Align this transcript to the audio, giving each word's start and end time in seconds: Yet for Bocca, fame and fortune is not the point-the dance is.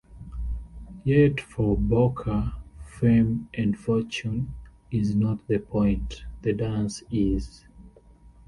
Yet 1.03 1.39
for 1.39 1.77
Bocca, 1.77 2.55
fame 2.83 3.47
and 3.53 3.77
fortune 3.77 4.51
is 4.89 5.13
not 5.15 5.47
the 5.47 5.59
point-the 5.59 6.53
dance 6.53 7.03
is. 7.11 7.63